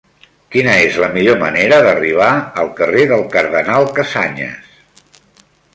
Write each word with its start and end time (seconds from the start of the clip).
Quina 0.53 0.71
és 0.85 0.95
la 1.03 1.09
millor 1.17 1.37
manera 1.43 1.79
d'arribar 1.89 2.31
al 2.63 2.73
carrer 2.81 3.05
del 3.13 3.25
Cardenal 3.37 3.89
Casañas? 4.01 5.05